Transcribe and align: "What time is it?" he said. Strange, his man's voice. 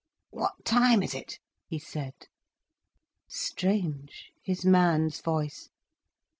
"What 0.31 0.65
time 0.65 1.03
is 1.03 1.13
it?" 1.13 1.37
he 1.67 1.77
said. 1.77 2.15
Strange, 3.27 4.31
his 4.41 4.65
man's 4.65 5.19
voice. 5.21 5.69